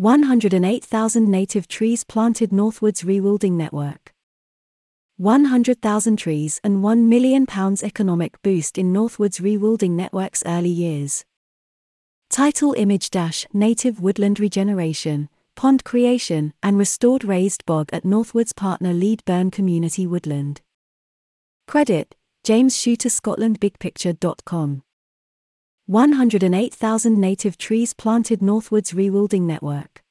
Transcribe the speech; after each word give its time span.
108,000 0.00 1.28
native 1.28 1.68
trees 1.68 2.04
planted 2.04 2.48
Northwoods 2.52 3.04
Rewilding 3.04 3.52
Network. 3.52 4.14
100,000 5.18 6.16
trees 6.16 6.58
and 6.64 6.78
£1 6.78 7.00
million 7.00 7.46
economic 7.82 8.40
boost 8.40 8.78
in 8.78 8.94
Northwoods 8.94 9.42
Rewilding 9.42 9.90
Network's 9.90 10.42
early 10.46 10.70
years. 10.70 11.26
Title 12.30 12.72
image 12.78 13.10
dash 13.10 13.46
Native 13.52 14.00
woodland 14.00 14.40
regeneration, 14.40 15.28
pond 15.54 15.84
creation, 15.84 16.54
and 16.62 16.78
restored 16.78 17.22
raised 17.22 17.66
bog 17.66 17.90
at 17.92 18.04
Northwoods 18.04 18.56
partner 18.56 18.94
Leadburn 18.94 19.50
Community 19.52 20.06
Woodland. 20.06 20.62
Credit 21.68 22.16
James 22.42 22.74
Shooter 22.74 23.10
Scotland 23.10 23.60
BigPicture.com. 23.60 24.82
108,000 25.90 27.18
native 27.18 27.58
trees 27.58 27.94
planted 27.94 28.38
Northwoods 28.38 28.94
Rewilding 28.94 29.40
Network. 29.40 30.04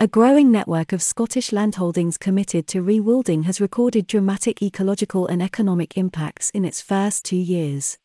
A 0.00 0.08
growing 0.08 0.50
network 0.50 0.92
of 0.92 1.00
Scottish 1.00 1.50
landholdings 1.50 2.18
committed 2.18 2.66
to 2.66 2.82
rewilding 2.82 3.44
has 3.44 3.60
recorded 3.60 4.08
dramatic 4.08 4.60
ecological 4.60 5.28
and 5.28 5.40
economic 5.40 5.96
impacts 5.96 6.50
in 6.50 6.64
its 6.64 6.80
first 6.80 7.24
two 7.24 7.36
years. 7.36 7.96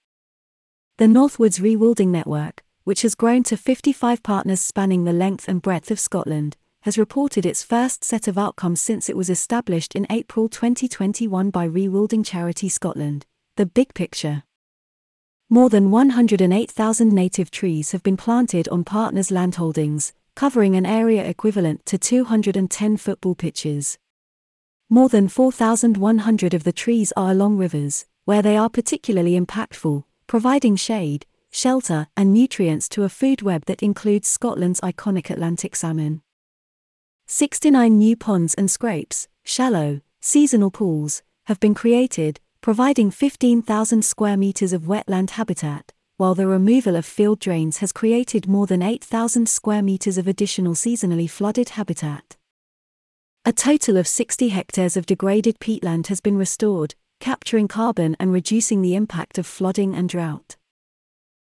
The 1.00 1.06
Northwoods 1.06 1.60
Rewilding 1.60 2.10
Network, 2.10 2.64
which 2.84 3.02
has 3.02 3.16
grown 3.16 3.42
to 3.46 3.58
55 3.58 4.22
partners 4.22 4.62
spanning 4.62 5.04
the 5.04 5.14
length 5.14 5.48
and 5.48 5.64
breadth 5.64 5.90
of 5.90 6.00
Scotland, 6.00 6.58
has 6.82 6.96
reported 6.96 7.44
its 7.44 7.64
first 7.64 8.04
set 8.04 8.28
of 8.28 8.38
outcomes 8.38 8.82
since 8.82 9.10
it 9.10 9.18
was 9.18 9.32
established 9.32 9.96
in 9.96 10.06
April 10.12 10.48
2021 10.48 11.50
by 11.50 11.68
Rewilding 11.68 12.24
Charity 12.24 12.70
Scotland. 12.70 13.26
The 13.56 13.66
Big 13.66 13.96
Picture. 13.96 14.44
More 15.50 15.70
than 15.70 15.92
108,000 15.92 17.14
native 17.14 17.50
trees 17.50 17.94
have 17.94 18.04
been 18.04 18.18
planted 18.18 18.68
on 18.68 18.84
partners' 18.84 19.32
landholdings, 19.32 20.12
covering 20.36 20.76
an 20.76 20.86
area 20.86 21.24
equivalent 21.24 21.86
to 21.86 21.98
210 21.98 22.98
football 22.98 23.34
pitches. 23.34 23.98
More 24.90 25.08
than 25.08 25.30
4,100 25.30 26.54
of 26.54 26.66
the 26.66 26.74
trees 26.74 27.14
are 27.16 27.32
along 27.32 27.56
rivers, 27.56 28.06
where 28.26 28.42
they 28.42 28.58
are 28.58 28.70
particularly 28.70 29.40
impactful, 29.40 30.04
providing 30.28 30.76
shade, 30.76 31.26
shelter, 31.50 32.08
and 32.18 32.34
nutrients 32.34 32.90
to 32.90 33.04
a 33.04 33.10
food 33.10 33.42
web 33.42 33.64
that 33.68 33.82
includes 33.82 34.28
Scotland's 34.28 34.82
iconic 34.82 35.30
Atlantic 35.30 35.78
salmon. 35.78 36.22
69 37.26 37.98
new 37.98 38.18
ponds 38.18 38.54
and 38.56 38.70
scrapes, 38.70 39.30
shallow, 39.46 40.02
seasonal 40.20 40.72
pools, 40.72 41.24
have 41.46 41.62
been 41.62 41.74
created, 41.74 42.42
providing 42.68 43.10
15,000 43.10 44.04
square 44.04 44.36
meters 44.36 44.74
of 44.74 44.82
wetland 44.82 45.30
habitat, 45.30 45.94
while 46.18 46.36
the 46.36 46.46
removal 46.46 46.98
of 46.98 47.06
field 47.06 47.40
drains 47.40 47.78
has 47.78 47.94
created 47.94 48.46
more 48.46 48.68
than 48.68 48.82
8,000 48.82 49.48
square 49.48 49.82
meters 49.82 50.18
of 50.18 50.28
additional 50.28 50.74
seasonally 50.74 51.30
flooded 51.30 51.70
habitat. 51.70 52.36
A 53.46 53.54
total 53.54 53.96
of 53.96 54.06
60 54.06 54.50
hectares 54.50 54.98
of 54.98 55.06
degraded 55.06 55.62
peatland 55.62 56.08
has 56.08 56.20
been 56.20 56.38
restored, 56.38 56.94
capturing 57.22 57.70
carbon 57.70 58.18
and 58.20 58.34
reducing 58.34 58.82
the 58.82 58.96
impact 58.96 59.38
of 59.38 59.48
flooding 59.48 59.96
and 59.96 60.10
drought. 60.10 60.58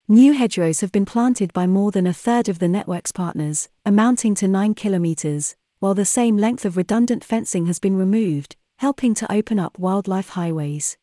New 0.08 0.32
hedgerows 0.32 0.80
have 0.80 0.92
been 0.92 1.04
planted 1.04 1.52
by 1.52 1.66
more 1.66 1.90
than 1.90 2.06
a 2.06 2.14
third 2.14 2.48
of 2.48 2.58
the 2.58 2.68
network's 2.68 3.12
partners, 3.12 3.68
amounting 3.84 4.34
to 4.36 4.48
9 4.48 4.72
kilometers, 4.72 5.56
while 5.78 5.92
the 5.92 6.06
same 6.06 6.38
length 6.38 6.64
of 6.64 6.78
redundant 6.78 7.22
fencing 7.22 7.66
has 7.66 7.78
been 7.78 7.96
removed, 7.98 8.56
helping 8.78 9.12
to 9.12 9.30
open 9.30 9.58
up 9.58 9.78
wildlife 9.78 10.30
highways. 10.30 10.96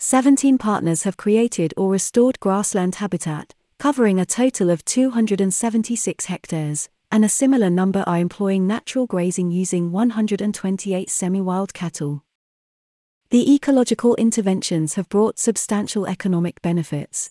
17 0.00 0.58
partners 0.58 1.02
have 1.02 1.16
created 1.16 1.74
or 1.76 1.90
restored 1.90 2.38
grassland 2.38 2.94
habitat, 2.96 3.52
covering 3.80 4.20
a 4.20 4.24
total 4.24 4.70
of 4.70 4.84
276 4.84 6.26
hectares, 6.26 6.88
and 7.10 7.24
a 7.24 7.28
similar 7.28 7.68
number 7.68 8.04
are 8.06 8.18
employing 8.18 8.64
natural 8.64 9.08
grazing 9.08 9.50
using 9.50 9.90
128 9.90 11.10
semi 11.10 11.40
wild 11.40 11.74
cattle. 11.74 12.22
The 13.30 13.52
ecological 13.52 14.14
interventions 14.14 14.94
have 14.94 15.08
brought 15.08 15.40
substantial 15.40 16.06
economic 16.06 16.62
benefits. 16.62 17.30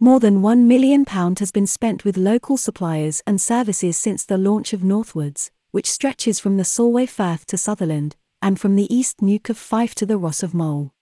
More 0.00 0.18
than 0.18 0.40
£1 0.40 0.60
million 0.60 1.04
has 1.06 1.52
been 1.52 1.66
spent 1.66 2.06
with 2.06 2.16
local 2.16 2.56
suppliers 2.56 3.22
and 3.26 3.38
services 3.38 3.98
since 3.98 4.24
the 4.24 4.38
launch 4.38 4.72
of 4.72 4.80
Northwoods, 4.80 5.50
which 5.72 5.90
stretches 5.90 6.40
from 6.40 6.56
the 6.56 6.64
Solway 6.64 7.04
Firth 7.04 7.44
to 7.46 7.58
Sutherland, 7.58 8.16
and 8.40 8.58
from 8.58 8.76
the 8.76 8.92
East 8.92 9.20
Neuk 9.20 9.50
of 9.50 9.58
Fife 9.58 9.94
to 9.96 10.06
the 10.06 10.16
Ross 10.16 10.42
of 10.42 10.54
Mull. 10.54 10.95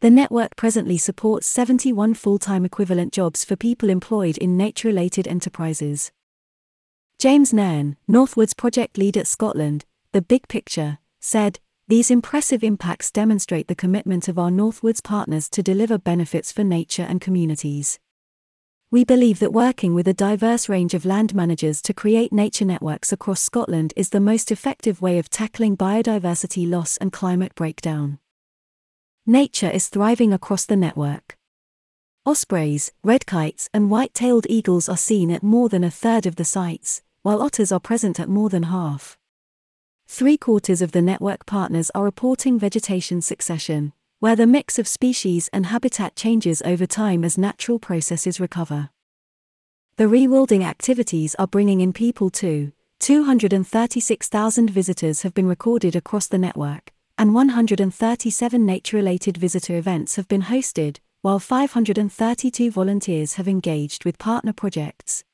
The 0.00 0.10
network 0.10 0.56
presently 0.56 0.98
supports 0.98 1.46
71 1.46 2.12
full 2.14 2.38
time 2.38 2.66
equivalent 2.66 3.14
jobs 3.14 3.46
for 3.46 3.56
people 3.56 3.88
employed 3.88 4.36
in 4.36 4.54
nature 4.54 4.88
related 4.88 5.26
enterprises. 5.26 6.12
James 7.18 7.54
Nairn, 7.54 7.96
Northwoods 8.06 8.54
project 8.54 8.98
lead 8.98 9.16
at 9.16 9.26
Scotland, 9.26 9.86
The 10.12 10.20
Big 10.20 10.48
Picture, 10.48 10.98
said, 11.18 11.60
These 11.88 12.10
impressive 12.10 12.62
impacts 12.62 13.10
demonstrate 13.10 13.68
the 13.68 13.74
commitment 13.74 14.28
of 14.28 14.38
our 14.38 14.50
Northwoods 14.50 15.02
partners 15.02 15.48
to 15.48 15.62
deliver 15.62 15.96
benefits 15.96 16.52
for 16.52 16.62
nature 16.62 17.06
and 17.08 17.18
communities. 17.18 17.98
We 18.90 19.02
believe 19.02 19.38
that 19.38 19.54
working 19.54 19.94
with 19.94 20.06
a 20.06 20.12
diverse 20.12 20.68
range 20.68 20.92
of 20.92 21.06
land 21.06 21.34
managers 21.34 21.80
to 21.80 21.94
create 21.94 22.34
nature 22.34 22.66
networks 22.66 23.12
across 23.12 23.40
Scotland 23.40 23.94
is 23.96 24.10
the 24.10 24.20
most 24.20 24.52
effective 24.52 25.00
way 25.00 25.18
of 25.18 25.30
tackling 25.30 25.74
biodiversity 25.74 26.68
loss 26.68 26.98
and 26.98 27.10
climate 27.10 27.54
breakdown. 27.54 28.18
Nature 29.28 29.68
is 29.68 29.88
thriving 29.88 30.32
across 30.32 30.64
the 30.64 30.76
network. 30.76 31.36
Ospreys, 32.24 32.92
red 33.02 33.26
kites, 33.26 33.68
and 33.74 33.90
white 33.90 34.14
tailed 34.14 34.46
eagles 34.48 34.88
are 34.88 34.96
seen 34.96 35.32
at 35.32 35.42
more 35.42 35.68
than 35.68 35.82
a 35.82 35.90
third 35.90 36.26
of 36.26 36.36
the 36.36 36.44
sites, 36.44 37.02
while 37.22 37.42
otters 37.42 37.72
are 37.72 37.80
present 37.80 38.20
at 38.20 38.28
more 38.28 38.48
than 38.48 38.62
half. 38.62 39.18
Three 40.06 40.36
quarters 40.36 40.80
of 40.80 40.92
the 40.92 41.02
network 41.02 41.44
partners 41.44 41.90
are 41.92 42.04
reporting 42.04 42.56
vegetation 42.56 43.20
succession, 43.20 43.92
where 44.20 44.36
the 44.36 44.46
mix 44.46 44.78
of 44.78 44.86
species 44.86 45.50
and 45.52 45.66
habitat 45.66 46.14
changes 46.14 46.62
over 46.64 46.86
time 46.86 47.24
as 47.24 47.36
natural 47.36 47.80
processes 47.80 48.38
recover. 48.38 48.90
The 49.96 50.04
rewilding 50.04 50.62
activities 50.62 51.34
are 51.34 51.48
bringing 51.48 51.80
in 51.80 51.92
people 51.92 52.30
too. 52.30 52.70
236,000 53.00 54.70
visitors 54.70 55.22
have 55.22 55.34
been 55.34 55.48
recorded 55.48 55.96
across 55.96 56.28
the 56.28 56.38
network, 56.38 56.92
and 57.18 57.34
137 57.34 58.66
nature 58.66 58.96
related 58.96 59.36
visitor 59.36 59.76
events 59.76 60.16
have 60.16 60.28
been 60.28 60.42
hosted, 60.42 60.98
while 61.22 61.38
532 61.38 62.70
volunteers 62.70 63.34
have 63.34 63.48
engaged 63.48 64.04
with 64.04 64.18
partner 64.18 64.52
projects. 64.52 65.24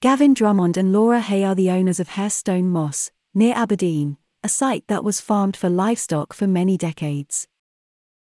Gavin 0.00 0.34
Drummond 0.34 0.76
and 0.76 0.92
Laura 0.92 1.20
Hay 1.20 1.42
are 1.44 1.54
the 1.54 1.70
owners 1.70 1.98
of 1.98 2.10
Hairstone 2.10 2.64
Moss, 2.64 3.10
near 3.34 3.54
Aberdeen, 3.54 4.16
a 4.44 4.48
site 4.48 4.84
that 4.86 5.02
was 5.02 5.20
farmed 5.20 5.56
for 5.56 5.68
livestock 5.68 6.32
for 6.32 6.46
many 6.46 6.76
decades. 6.76 7.48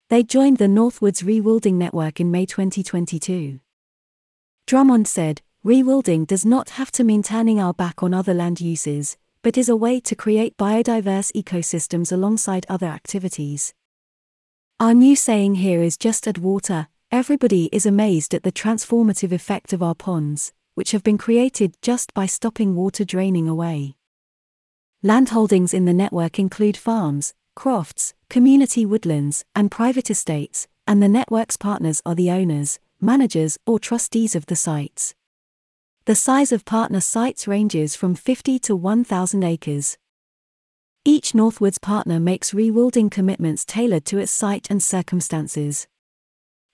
They 0.09 0.23
joined 0.23 0.57
the 0.57 0.66
Northwoods 0.66 1.23
Rewilding 1.23 1.73
Network 1.73 2.19
in 2.19 2.31
May 2.31 2.46
2022. 2.46 3.59
Drummond 4.66 5.07
said, 5.07 5.41
Rewilding 5.66 6.25
does 6.25 6.46
not 6.46 6.72
have 6.72 6.91
to 6.94 7.03
mean 7.03 7.22
turning 7.22 7.59
our 7.59 7.73
back 7.73 8.01
on 8.01 8.13
other 8.13 8.34
land 8.34 8.62
uses, 8.62 9.17
but 9.42 9.58
is 9.58 9.70
a 9.70 9.75
way 9.75 10.00
to 10.00 10.16
create 10.16 10.58
biodiverse 10.58 11.31
ecosystems 11.34 12.12
alongside 12.12 12.66
other 12.70 12.88
activities. 12.88 13.74
Our 14.80 14.94
new 14.94 15.16
saying 15.16 15.56
here 15.56 15.81
is 15.81 15.98
just 15.98 16.28
add 16.28 16.38
water, 16.38 16.88
everybody 17.12 17.66
is 17.72 17.86
amazed 17.86 18.34
at 18.34 18.44
the 18.44 18.52
transformative 18.52 19.31
effect 19.31 19.74
of 19.74 19.81
our 19.81 19.96
ponds, 19.96 20.53
which 20.76 20.92
have 20.92 21.03
been 21.03 21.18
created 21.18 21.76
just 21.81 22.14
by 22.14 22.26
stopping 22.26 22.76
water 22.76 23.03
draining 23.03 23.47
away. 23.47 23.96
Landholdings 25.03 25.74
in 25.74 25.86
the 25.86 25.94
network 25.94 26.38
include 26.38 26.78
farms, 26.78 27.34
crofts, 27.56 28.14
community 28.30 28.86
woodlands, 28.86 29.46
and 29.56 29.72
private 29.72 30.12
estates, 30.12 30.68
and 30.88 31.02
the 31.02 31.09
network's 31.09 31.58
partners 31.58 32.02
are 32.06 32.16
the 32.16 32.30
owners, 32.30 32.80
managers, 33.02 33.58
or 33.66 33.80
trustees 33.80 34.36
of 34.36 34.46
the 34.46 34.56
sites. 34.56 35.16
The 36.07 36.16
size 36.16 36.53
of 36.53 36.63
partner 36.63 37.01
sites 37.01 37.50
ranges 37.50 37.97
from 37.97 38.16
50 38.16 38.59
to 38.59 38.78
1,000 38.78 39.43
acres. 39.43 39.97
Each 41.03 41.34
Northwoods 41.34 41.82
partner 41.82 42.17
makes 42.17 42.53
rewilding 42.53 43.11
commitments 43.11 43.66
tailored 43.66 44.05
to 44.05 44.17
its 44.17 44.32
site 44.32 44.67
and 44.70 44.82
circumstances. 44.82 45.85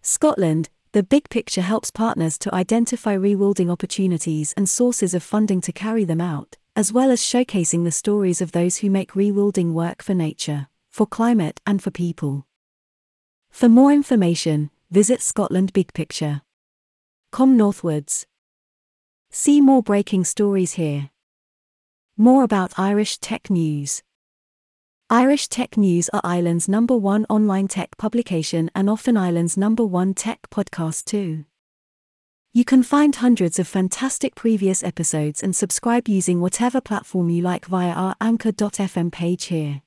Scotland, 0.04 0.70
the 0.92 1.02
big 1.02 1.30
picture 1.30 1.64
helps 1.64 1.90
partners 1.90 2.38
to 2.38 2.54
identify 2.54 3.18
rewilding 3.18 3.72
opportunities 3.72 4.54
and 4.56 4.70
sources 4.70 5.16
of 5.16 5.24
funding 5.24 5.62
to 5.62 5.72
carry 5.72 6.04
them 6.04 6.22
out, 6.22 6.58
as 6.76 6.94
well 6.94 7.10
as 7.10 7.20
showcasing 7.20 7.86
the 7.86 7.92
stories 7.92 8.40
of 8.40 8.52
those 8.52 8.78
who 8.78 8.92
make 8.92 9.14
rewilding 9.14 9.74
work 9.74 10.04
for 10.04 10.14
nature 10.14 10.68
for 10.92 11.08
climate 11.08 11.60
and 11.66 11.82
for 11.82 11.90
people. 11.90 12.46
For 13.50 13.68
more 13.68 13.92
information, 13.92 14.70
visit 14.92 15.24
Scotland 15.24 15.74
Big 15.74 15.92
Picture. 15.92 16.44
Come 17.32 17.58
northwards. 17.58 18.28
See 19.36 19.62
more 19.62 19.82
breaking 19.82 20.26
stories 20.26 20.74
here. 20.74 21.10
More 22.16 22.44
about 22.44 22.78
Irish 22.78 23.18
Tech 23.18 23.50
News. 23.50 24.04
Irish 25.10 25.48
Tech 25.48 25.76
News 25.76 26.08
are 26.14 26.22
Ireland's 26.24 26.70
number 26.70 26.96
one 26.96 27.26
online 27.30 27.68
tech 27.68 27.98
publication 27.98 28.70
and 28.76 28.88
often 28.88 29.18
Ireland's 29.18 29.58
number 29.58 29.84
one 29.84 30.14
tech 30.14 30.52
podcast 30.52 31.06
too. 31.06 31.46
You 32.54 32.64
can 32.64 32.84
find 32.84 33.16
hundreds 33.16 33.58
of 33.58 33.68
fantastic 33.68 34.36
previous 34.36 34.84
episodes 34.84 35.42
and 35.42 35.56
subscribe 35.56 36.08
using 36.08 36.40
whatever 36.40 36.80
platform 36.80 37.32
you 37.32 37.42
like 37.42 37.66
via 37.66 37.90
our 37.90 38.16
anchor.fm 38.22 39.12
page 39.12 39.46
here. 39.46 39.82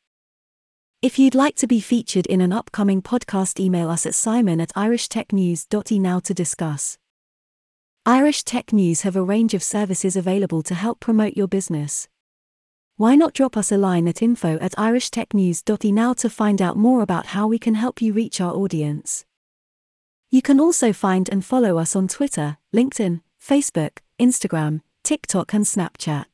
If 1.03 1.21
you'd 1.21 1.37
like 1.37 1.55
to 1.59 1.69
be 1.69 1.79
featured 1.79 2.27
in 2.27 2.41
an 2.41 2.53
upcoming 2.53 3.01
podcast, 3.01 3.61
email 3.61 3.91
us 3.91 4.07
at 4.07 4.17
simon 4.17 4.61
at 4.61 4.75
irishtechnews.ie 4.75 6.01
now 6.01 6.19
to 6.19 6.35
discuss. 6.35 6.99
Irish 8.09 8.45
Tech 8.45 8.73
News 8.73 9.01
have 9.01 9.17
a 9.17 9.23
range 9.23 9.53
of 9.53 9.65
services 9.65 10.15
available 10.15 10.63
to 10.63 10.77
help 10.77 11.01
promote 11.01 11.37
your 11.37 11.49
business. 11.49 12.07
Why 12.97 13.17
not 13.17 13.35
drop 13.35 13.57
us 13.57 13.73
a 13.73 13.77
line 13.77 14.07
at 14.07 14.23
info 14.23 14.59
at 14.59 14.77
irishtechnews.ie 14.77 15.91
now 15.91 16.13
to 16.13 16.31
find 16.31 16.63
out 16.63 16.77
more 16.77 17.03
about 17.03 17.27
how 17.27 17.49
we 17.49 17.59
can 17.59 17.75
help 17.75 18.01
you 18.01 18.13
reach 18.13 18.41
our 18.41 18.55
audience? 18.55 19.25
You 20.31 20.41
can 20.41 20.61
also 20.61 20.93
find 20.93 21.29
and 21.29 21.45
follow 21.45 21.79
us 21.79 21.97
on 21.97 22.07
Twitter, 22.07 22.59
LinkedIn, 22.73 23.23
Facebook, 23.45 23.99
Instagram, 24.21 24.83
TikTok, 25.03 25.53
and 25.53 25.65
Snapchat. 25.65 26.27